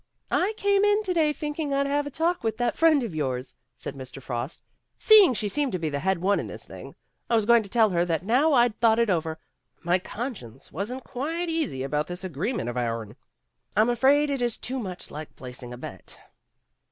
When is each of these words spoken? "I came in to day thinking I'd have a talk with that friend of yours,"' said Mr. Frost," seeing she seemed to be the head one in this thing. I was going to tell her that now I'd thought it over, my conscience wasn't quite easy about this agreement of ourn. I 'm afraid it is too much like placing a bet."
"I 0.31 0.53
came 0.57 0.83
in 0.83 1.03
to 1.03 1.13
day 1.13 1.31
thinking 1.31 1.75
I'd 1.75 1.85
have 1.85 2.07
a 2.07 2.09
talk 2.09 2.43
with 2.43 2.57
that 2.57 2.75
friend 2.75 3.03
of 3.03 3.13
yours,"' 3.13 3.53
said 3.77 3.93
Mr. 3.93 4.19
Frost," 4.19 4.63
seeing 4.97 5.35
she 5.35 5.47
seemed 5.47 5.73
to 5.73 5.77
be 5.77 5.91
the 5.91 5.99
head 5.99 6.17
one 6.17 6.39
in 6.39 6.47
this 6.47 6.63
thing. 6.65 6.95
I 7.29 7.35
was 7.35 7.45
going 7.45 7.61
to 7.61 7.69
tell 7.69 7.91
her 7.91 8.03
that 8.05 8.25
now 8.25 8.53
I'd 8.53 8.79
thought 8.79 8.97
it 8.97 9.11
over, 9.11 9.37
my 9.83 9.99
conscience 9.99 10.71
wasn't 10.71 11.03
quite 11.03 11.49
easy 11.49 11.83
about 11.83 12.07
this 12.07 12.23
agreement 12.23 12.67
of 12.67 12.77
ourn. 12.77 13.15
I 13.77 13.81
'm 13.81 13.89
afraid 13.89 14.31
it 14.31 14.41
is 14.41 14.57
too 14.57 14.79
much 14.79 15.11
like 15.11 15.35
placing 15.35 15.71
a 15.71 15.77
bet." 15.77 16.17